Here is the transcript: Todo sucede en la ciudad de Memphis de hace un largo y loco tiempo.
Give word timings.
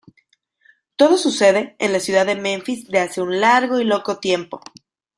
Todo 0.95 1.15
sucede 1.19 1.75
en 1.77 1.93
la 1.93 1.99
ciudad 1.99 2.25
de 2.25 2.33
Memphis 2.35 2.87
de 2.87 2.97
hace 2.97 3.21
un 3.21 3.39
largo 3.39 3.79
y 3.79 3.83
loco 3.83 4.17
tiempo. 4.17 4.59